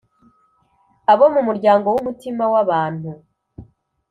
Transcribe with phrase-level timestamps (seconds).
[1.11, 3.11] abo mu muryango w’umutima wabantu